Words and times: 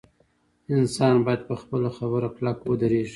انسان 0.75 1.15
باید 1.25 1.41
په 1.49 1.55
خپله 1.61 1.89
خبره 1.97 2.27
کلک 2.35 2.57
ودریږي. 2.65 3.09